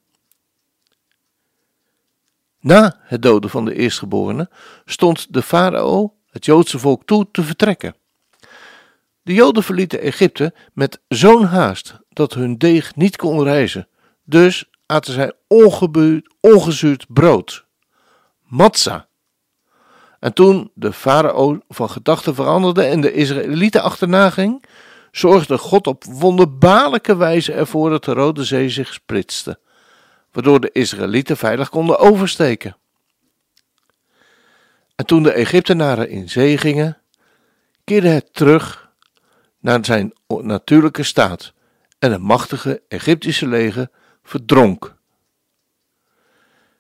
Na 2.60 3.00
het 3.00 3.22
doden 3.22 3.50
van 3.50 3.66
de 3.66 3.76
eerstgeborene 3.76 4.50
stond 4.86 5.34
de 5.34 5.42
farao 5.42 6.16
het 6.30 6.46
Joodse 6.46 6.80
volk 6.80 7.06
toe 7.06 7.28
te 7.32 7.44
vertrekken. 7.44 7.96
De 9.22 9.34
Joden 9.34 9.64
verlieten 9.64 10.00
Egypte 10.00 10.54
met 10.74 11.00
zo'n 11.08 11.46
haast 11.46 12.00
dat 12.10 12.34
hun 12.34 12.58
deeg 12.58 12.96
niet 12.96 13.16
kon 13.16 13.44
rijzen, 13.44 13.88
dus 14.24 14.70
aten 14.86 15.14
zij 15.14 15.34
ongezuurd 16.40 17.06
brood, 17.08 17.66
matza. 18.44 19.10
En 20.22 20.34
toen 20.34 20.72
de 20.74 20.94
farao 20.94 21.60
van 21.70 21.90
gedachten 21.90 22.36
veranderde 22.36 22.84
en 22.84 23.02
de 23.02 23.14
Israëlieten 23.14 23.82
achterna 23.82 24.30
ging, 24.30 24.66
zorgde 25.12 25.58
God 25.58 25.88
op 25.88 26.04
wonderbaarlijke 26.04 27.16
wijze 27.16 27.54
ervoor 27.54 27.90
dat 27.90 28.04
de 28.04 28.14
Rode 28.14 28.44
Zee 28.44 28.70
zich 28.70 28.94
splitste, 28.94 29.60
waardoor 30.32 30.60
de 30.60 30.70
Israëlieten 30.72 31.38
veilig 31.38 31.70
konden 31.70 32.00
oversteken. 32.00 32.78
En 34.96 35.06
toen 35.06 35.24
de 35.24 35.32
Egyptenaren 35.32 36.10
in 36.10 36.30
zee 36.30 36.58
gingen, 36.58 36.98
keerde 37.84 38.08
het 38.08 38.34
terug 38.34 38.92
naar 39.60 39.86
zijn 39.86 40.14
natuurlijke 40.28 41.04
staat 41.04 41.54
en 42.00 42.12
het 42.12 42.22
machtige 42.22 42.82
Egyptische 42.88 43.48
leger 43.48 43.90
verdronk. 44.24 44.96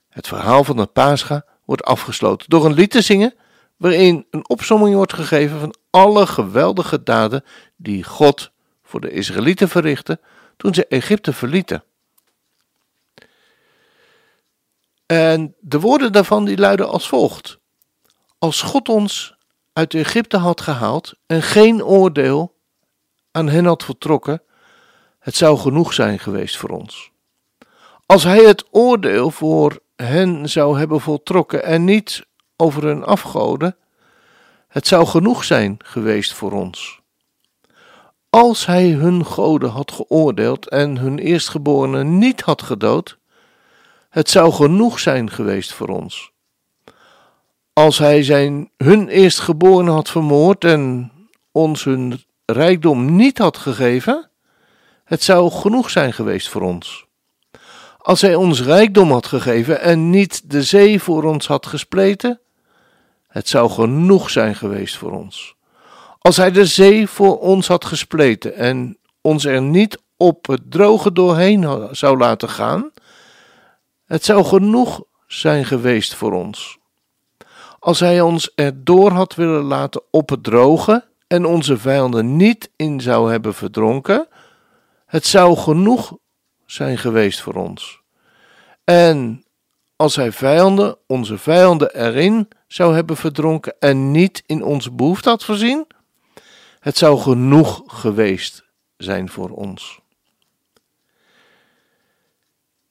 Het 0.10 0.27
verhaal 0.27 0.63
van 0.63 0.75
de 0.75 0.86
Pascha 0.86 1.45
wordt 1.72 1.86
afgesloten 1.86 2.50
door 2.50 2.66
een 2.66 2.74
lied 2.74 2.92
te 2.92 3.02
zingen 3.02 3.34
waarin 3.78 4.26
een 4.30 4.50
opsomming 4.50 4.96
wordt 4.96 5.14
gegeven 5.14 5.60
van 5.60 5.76
alle 5.90 6.28
geweldige 6.28 7.04
daden 7.04 7.44
die 7.76 8.04
God 8.04 8.52
voor 8.84 9.02
de 9.02 9.12
Israëlieten 9.12 9.70
verrichtte 9.70 10.20
toen 10.58 10.74
ze 10.74 10.88
Egypte 10.88 11.34
verlieten. 11.34 11.84
En 15.06 15.56
de 15.60 15.80
woorden 15.80 16.12
daarvan 16.12 16.46
die 16.46 16.58
luiden 16.58 16.90
als 16.90 17.08
volgt. 17.08 17.58
Als 18.40 18.62
God 18.62 18.90
ons 18.90 19.36
uit 19.74 19.94
Egypte 19.94 20.38
had 20.38 20.62
gehaald 20.62 21.14
en 21.26 21.42
geen 21.42 21.84
oordeel 21.84 22.56
aan 23.32 23.50
hen 23.50 23.66
had 23.66 23.84
vertrokken, 23.84 24.42
het 25.20 25.36
zou 25.36 25.58
genoeg 25.58 25.94
zijn 25.94 26.20
geweest 26.20 26.58
voor 26.58 26.70
ons. 26.70 27.12
Als 28.06 28.24
hij 28.24 28.44
het 28.44 28.66
oordeel 28.72 29.32
voor 29.32 29.80
hen 30.02 30.50
zou 30.50 30.78
hebben 30.78 31.02
voltrokken 31.02 31.64
en 31.64 31.84
niet 31.84 32.26
over 32.56 32.84
hun 32.84 33.04
afgoden, 33.04 33.76
het 34.68 34.88
zou 34.88 35.06
genoeg 35.06 35.44
zijn 35.44 35.78
geweest 35.84 36.34
voor 36.34 36.52
ons. 36.52 37.00
Als 38.30 38.66
hij 38.66 38.90
hun 38.90 39.26
goden 39.26 39.70
had 39.70 39.92
geoordeeld 39.92 40.70
en 40.70 40.98
hun 40.98 41.20
eerstgeborenen 41.20 42.18
niet 42.18 42.42
had 42.42 42.62
gedood, 42.62 43.18
het 44.10 44.30
zou 44.30 44.52
genoeg 44.52 45.00
zijn 45.00 45.30
geweest 45.30 45.74
voor 45.74 45.88
ons. 45.88 46.32
Als 47.74 47.98
hij 47.98 48.24
zijn, 48.24 48.70
hun 48.78 49.08
eerstgeborenen 49.08 49.94
had 49.94 50.10
vermoord 50.10 50.64
en 50.64 51.12
ons 51.52 51.84
hun 51.84 52.24
rijkdom 52.46 53.16
niet 53.16 53.38
had 53.38 53.58
gegeven, 53.58 54.30
het 55.04 55.24
zou 55.24 55.52
genoeg 55.52 55.90
zijn 55.90 56.14
geweest 56.14 56.50
voor 56.50 56.62
ons. 56.62 57.06
Als 58.02 58.22
hij 58.22 58.36
ons 58.36 58.62
rijkdom 58.62 59.12
had 59.12 59.26
gegeven 59.26 59.82
en 59.82 60.10
niet 60.10 60.52
de 60.52 60.64
zee 60.64 61.02
voor 61.02 61.24
ons 61.24 61.48
had 61.48 61.66
gespleten, 61.66 62.40
het 63.28 63.50
zou 63.50 63.70
genoeg 63.70 64.30
zijn 64.30 64.56
geweest 64.56 64.98
voor 64.98 65.12
ons. 65.12 65.56
Als 66.20 66.38
hij 66.38 66.52
de 66.52 66.66
zee 66.66 67.08
voor 67.08 67.40
ons 67.40 67.68
had 67.68 67.86
gespleten 67.86 68.56
en 68.56 68.98
ons 69.22 69.46
er 69.46 69.62
niet 69.62 69.98
op 70.18 70.48
het 70.48 70.72
droge 70.72 71.12
doorheen 71.12 71.88
zou 71.92 72.18
laten 72.18 72.50
gaan, 72.50 72.92
het 74.06 74.26
zou 74.26 74.44
genoeg 74.44 75.04
zijn 75.28 75.66
geweest 75.66 76.16
voor 76.16 76.34
ons. 76.34 76.78
Als 77.80 78.00
hij 78.00 78.22
ons 78.22 78.52
erdoor 78.56 79.12
had 79.12 79.36
willen 79.36 79.64
laten 79.64 80.02
op 80.12 80.30
het 80.30 80.44
droge 80.44 81.06
en 81.28 81.46
onze 81.46 81.78
vijanden 81.78 82.36
niet 82.36 82.70
in 82.76 83.02
zou 83.02 83.32
hebben 83.32 83.54
verdronken, 83.54 84.28
het 85.06 85.26
zou 85.26 85.58
genoeg 85.58 86.18
zijn 86.72 86.98
geweest 86.98 87.42
voor 87.42 87.54
ons. 87.54 88.02
En 88.84 89.46
als 89.96 90.16
hij 90.16 90.32
vijanden, 90.32 90.98
onze 91.08 91.38
vijanden 91.38 91.96
erin 91.96 92.48
zou 92.68 92.96
hebben 92.96 93.18
verdronken 93.18 93.76
en 93.80 94.12
niet 94.12 94.44
in 94.46 94.64
onze 94.64 94.92
behoefte 94.92 95.30
had 95.30 95.44
voorzien, 95.44 95.88
het 96.80 96.98
zou 96.98 97.20
genoeg 97.20 97.84
geweest 97.86 98.64
zijn 98.98 99.30
voor 99.30 99.50
ons. 99.50 100.00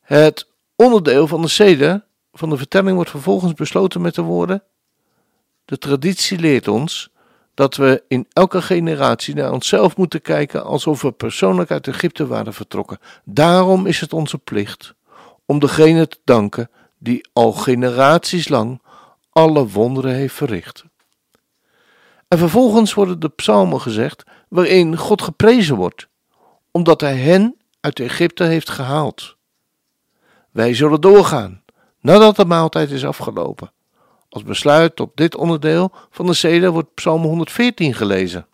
Het 0.00 0.48
onderdeel 0.76 1.26
van 1.26 1.42
de 1.42 1.48
sede 1.48 2.04
van 2.32 2.50
de 2.50 2.56
vertelling 2.56 2.94
wordt 2.94 3.10
vervolgens 3.10 3.54
besloten 3.54 4.00
met 4.00 4.14
de 4.14 4.22
woorden: 4.22 4.62
De 5.64 5.78
traditie 5.78 6.38
leert 6.38 6.68
ons 6.68 7.09
dat 7.60 7.76
we 7.76 8.02
in 8.08 8.26
elke 8.32 8.62
generatie 8.62 9.34
naar 9.34 9.52
onszelf 9.52 9.96
moeten 9.96 10.22
kijken 10.22 10.64
alsof 10.64 11.02
we 11.02 11.12
persoonlijk 11.12 11.70
uit 11.70 11.88
Egypte 11.88 12.26
waren 12.26 12.54
vertrokken. 12.54 12.98
Daarom 13.24 13.86
is 13.86 14.00
het 14.00 14.12
onze 14.12 14.38
plicht 14.38 14.94
om 15.46 15.58
degene 15.58 16.08
te 16.08 16.18
danken 16.24 16.70
die 16.98 17.28
al 17.32 17.52
generaties 17.52 18.48
lang 18.48 18.82
alle 19.30 19.68
wonderen 19.68 20.14
heeft 20.14 20.34
verricht. 20.34 20.84
En 22.28 22.38
vervolgens 22.38 22.94
worden 22.94 23.20
de 23.20 23.28
psalmen 23.28 23.80
gezegd 23.80 24.24
waarin 24.48 24.96
God 24.96 25.22
geprezen 25.22 25.76
wordt, 25.76 26.08
omdat 26.70 27.00
hij 27.00 27.16
hen 27.16 27.56
uit 27.80 28.00
Egypte 28.00 28.44
heeft 28.44 28.70
gehaald. 28.70 29.36
Wij 30.50 30.74
zullen 30.74 31.00
doorgaan 31.00 31.62
nadat 32.00 32.36
de 32.36 32.44
maaltijd 32.44 32.90
is 32.90 33.04
afgelopen. 33.04 33.72
Als 34.30 34.42
besluit 34.42 35.00
op 35.00 35.16
dit 35.16 35.36
onderdeel 35.36 35.92
van 36.10 36.26
de 36.26 36.34
sede 36.34 36.70
wordt 36.70 36.94
Psalm 36.94 37.22
114 37.22 37.94
gelezen. 37.94 38.46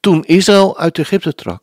Toen 0.00 0.24
Israël 0.24 0.78
uit 0.78 0.98
Egypte 0.98 1.34
trok, 1.34 1.62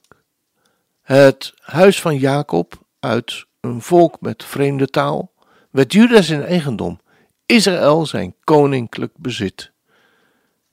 het 1.01 1.53
huis 1.61 2.01
van 2.01 2.17
Jacob 2.17 2.73
uit 2.99 3.45
een 3.59 3.81
volk 3.81 4.21
met 4.21 4.43
vreemde 4.43 4.87
taal, 4.87 5.31
werd 5.69 5.93
Juda 5.93 6.21
zijn 6.21 6.43
eigendom, 6.43 6.99
Israël 7.45 8.05
zijn 8.05 8.35
koninklijk 8.43 9.13
bezit. 9.17 9.71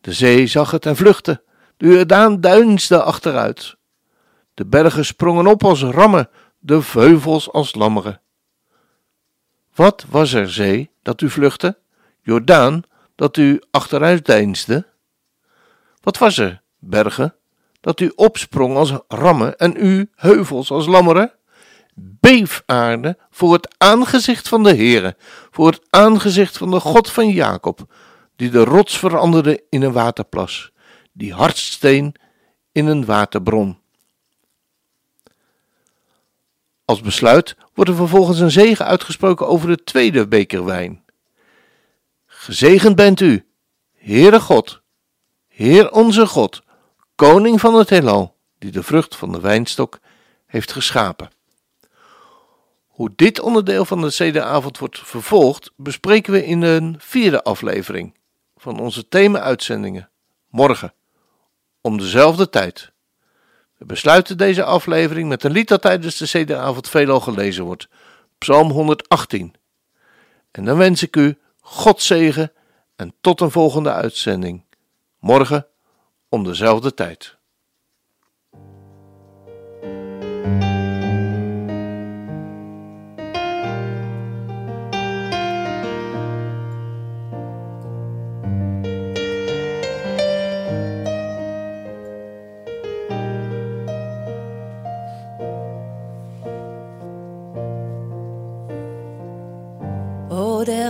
De 0.01 0.13
zee 0.13 0.47
zag 0.47 0.71
het 0.71 0.87
en 0.87 0.97
vluchtte, 0.97 1.43
de 1.77 1.87
Jordaan 1.87 2.41
duinsde 2.41 3.03
achteruit. 3.03 3.77
De 4.55 4.67
bergen 4.67 5.05
sprongen 5.05 5.47
op 5.47 5.65
als 5.65 5.83
rammen, 5.83 6.29
de 6.59 6.83
veuvels 6.83 7.53
als 7.53 7.75
lammeren. 7.75 8.21
Wat 9.79 10.05
was 10.09 10.33
er 10.33 10.51
zee 10.51 10.91
dat 11.03 11.21
u 11.21 11.31
vluchtte, 11.31 11.79
Jordaan 12.21 12.83
dat 13.15 13.37
u 13.37 13.63
achteruit 13.71 14.27
deinsde? 14.27 14.87
Wat 16.01 16.19
was 16.19 16.39
er, 16.39 16.63
bergen, 16.79 17.35
dat 17.81 18.01
u 18.01 18.13
opsprong 18.15 18.77
als 18.77 18.93
rammen 19.09 19.57
en 19.57 19.75
u 19.77 20.11
heuvels 20.15 20.71
als 20.71 20.87
lammeren? 20.87 21.33
Beef 21.95 22.63
aarde 22.67 23.19
voor 23.31 23.53
het 23.53 23.75
aangezicht 23.77 24.49
van 24.49 24.63
de 24.63 24.75
Heere, 24.75 25.17
voor 25.51 25.67
het 25.67 25.81
aangezicht 25.91 26.57
van 26.57 26.71
de 26.71 26.81
God 26.81 27.11
van 27.11 27.29
Jacob, 27.29 27.95
die 28.37 28.51
de 28.51 28.65
rots 28.65 28.99
veranderde 28.99 29.65
in 29.71 29.83
een 29.83 29.93
waterplas, 29.93 30.73
die 31.13 31.35
hardsteen 31.35 32.15
in 32.73 32.87
een 32.87 33.05
waterbron. 33.05 33.79
Als 36.89 37.01
besluit 37.01 37.57
wordt 37.75 37.91
er 37.91 37.97
vervolgens 37.97 38.39
een 38.39 38.51
zegen 38.51 38.87
uitgesproken 38.87 39.47
over 39.47 39.69
de 39.69 39.85
tweede 39.85 40.29
beker 40.29 40.65
wijn. 40.65 41.05
Gezegend 42.27 42.97
bent 42.97 43.21
u, 43.21 43.47
Heere 43.93 44.41
God, 44.41 44.81
Heer 45.49 45.93
onze 45.93 46.27
God, 46.27 46.63
Koning 47.15 47.61
van 47.61 47.75
het 47.75 47.91
heelal, 47.91 48.37
die 48.59 48.71
de 48.71 48.83
vrucht 48.83 49.17
van 49.17 49.33
de 49.33 49.41
wijnstok 49.41 49.99
heeft 50.47 50.73
geschapen. 50.73 51.31
Hoe 52.87 53.13
dit 53.17 53.41
onderdeel 53.41 53.85
van 53.85 54.01
de 54.01 54.09
CD-avond 54.09 54.79
wordt 54.79 54.99
vervolgd, 54.99 55.73
bespreken 55.77 56.33
we 56.33 56.45
in 56.47 56.63
een 56.63 56.97
vierde 56.99 57.43
aflevering 57.43 58.15
van 58.57 58.81
onze 58.81 59.09
thema-uitzendingen, 59.09 60.11
morgen, 60.51 60.95
om 61.81 61.99
dezelfde 61.99 62.49
tijd. 62.49 62.93
We 63.79 63.85
besluiten 63.85 64.37
deze 64.37 64.65
aflevering 64.65 65.29
met 65.29 65.45
een 65.45 65.51
lied 65.51 65.69
dat 65.69 65.83
tijdens 65.83 66.17
de 66.17 66.27
CD-avond 66.27 66.89
veelal 66.89 67.21
gelezen 67.21 67.65
wordt, 67.65 67.89
Psalm 68.39 68.71
118. 68.71 69.55
En 70.51 70.65
dan 70.65 70.79
wens 70.79 71.03
ik 71.03 71.17
u 71.17 71.39
God 71.61 72.03
zegen 72.03 72.53
en 72.97 73.15
tot 73.21 73.41
een 73.41 73.51
volgende 73.51 73.93
uitzending, 73.93 74.65
morgen 75.19 75.67
om 76.29 76.45
dezelfde 76.45 76.95
tijd. 76.95 77.38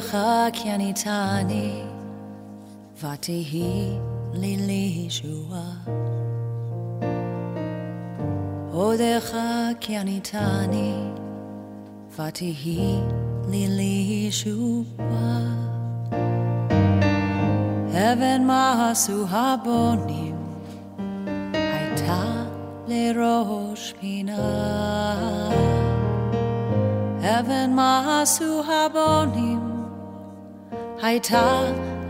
עודך 0.08 0.18
כי 0.54 0.70
עניתני 0.70 1.84
ותהי 3.04 3.98
לי 4.34 4.58
לישועה. 4.58 5.72
עודך 8.72 9.38
כי 9.80 9.98
עניתני 9.98 10.96
ותהי 12.20 13.00
לי 13.50 13.68
לישועה. 13.68 15.40
אבן 17.92 18.44
מה 18.48 18.90
עשו 18.92 19.26
הבונים 19.30 20.36
הייתה 21.54 22.46
לראש 22.88 23.94
פינה. 24.00 25.20
אבן 27.22 27.72
מה 27.76 28.22
עשו 28.22 28.62
הבונים 28.72 29.57
הייתה 31.02 31.62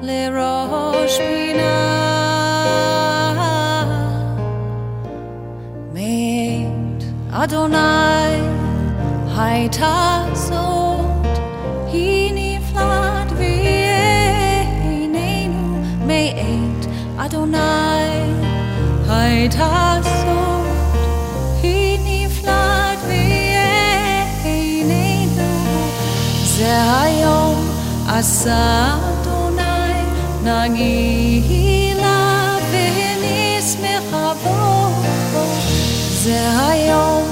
לראש 0.02 1.18
פינה. 1.18 2.04
מאת 5.94 7.04
אדוני 7.32 8.42
הייתה 9.38 10.24
זאת, 10.34 11.38
היא 11.92 12.32
נפלט 12.36 13.32
ועינינו 13.38 14.64
מאת 16.08 16.86
אדוני 17.18 18.34
הייתה 19.10 20.00
זאת, 20.02 20.17
עשה 28.19 28.99
נגילה 30.43 32.09
זה 36.25 36.41
היום 36.69 37.23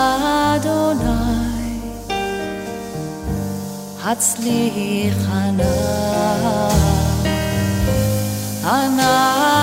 Adonai. 0.55 1.77
Hatzlichana 4.03 5.73
Anna 8.79 9.11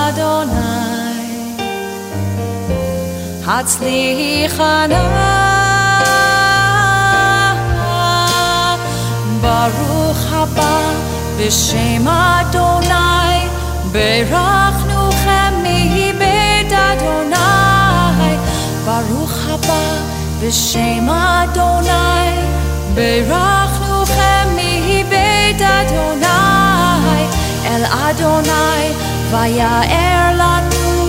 Adonai. 0.07 1.27
Hatzlichana 3.49 5.03
Baruch 9.43 10.02
הבא 10.42 10.80
בשם 11.38 12.08
אדוני 12.08 13.48
ברכנוכם 13.92 15.54
מבית 15.64 16.72
אדוני 16.72 18.38
ברוך 18.86 19.34
הבא 19.50 19.98
בשם 20.42 21.10
אדוני 21.10 22.32
ברכנוכם 22.94 24.48
מבית 24.54 25.62
אדוני 25.62 26.28
אל 27.66 27.86
אדוני 27.86 28.92
ויער 29.32 30.34
לנו 30.34 31.08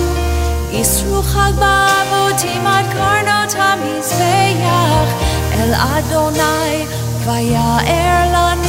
ישרו 0.72 1.22
חג 1.22 1.52
באבותים 1.58 2.66
עד 2.66 2.84
קרנות 2.92 3.54
המזבח 3.58 5.12
אל 5.52 5.74
אדוני 5.74 6.86
ויער 7.24 8.32
לנו 8.32 8.61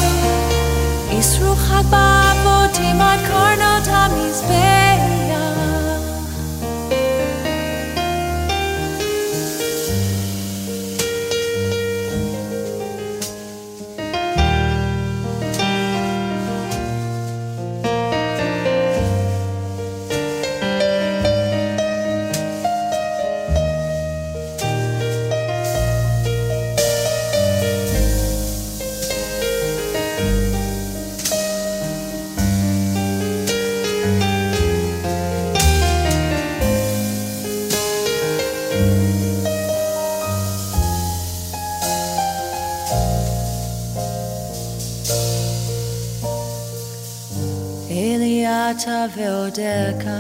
Ruach 1.33 1.65
HaBa, 1.71 2.07
Botim 2.45 3.01
Ad 3.01 3.21
Karnot 3.29 3.87
HaMizbeach 3.95 5.84
Eliata 48.75 49.09
veodeka 49.15 50.19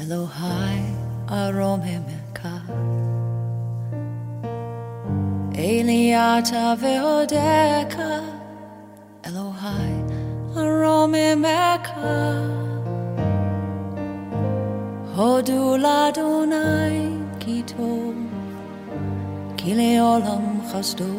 Elohai 0.00 0.82
aromemeka. 1.26 2.52
Eliata 5.52 6.76
veodeka 6.82 8.22
Elohai 9.24 9.96
aromemeka. 10.54 12.14
Hodula 15.16 16.12
Donai 16.14 17.00
kito 17.40 18.14
Kileolam 19.56 20.46
chasdo 20.70 21.10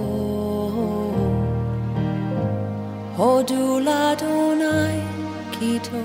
Hodula 3.18 4.16
Donai 4.16 4.99
Kito, 5.60 6.00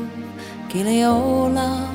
כי 0.68 0.82
לעולם 0.84 1.94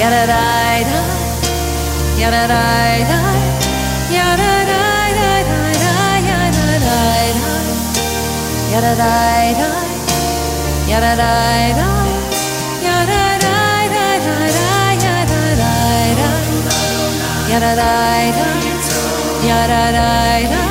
yada 0.00 0.26
da 0.26 0.42
da 0.88 1.00
yada 2.20 2.42
da 2.48 2.72
da 3.10 3.20
yada 4.12 4.52
da 4.70 4.82
da 5.18 5.32
da 5.38 5.58
da 5.82 5.92
yada 6.28 6.54
da 6.64 6.78
da 6.86 6.98
yada 8.72 8.92
da 8.96 9.12
da 9.58 9.70
yada 10.90 11.12
da 11.16 11.32
da. 11.78 11.99
da 17.60 17.74
da 17.74 18.32
da 18.32 19.66
da 19.68 19.92
da 19.92 20.50
da 20.50 20.69